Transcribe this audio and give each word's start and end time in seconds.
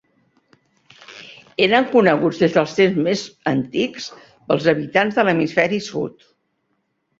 Eren 1.65 1.85
coneguts 1.91 2.39
des 2.45 2.55
dels 2.57 2.73
temps 2.79 2.97
més 3.09 3.27
antics 3.53 4.09
pels 4.49 4.69
habitants 4.75 5.21
de 5.21 5.29
l'hemisferi 5.31 5.83
sud. 5.93 6.29